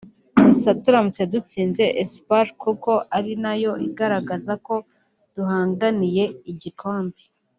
[0.45, 4.75] Gusa turamutse dutsinze Espoir kuko ari nayo igaragaza ko
[5.33, 7.21] duhanganiye igikombe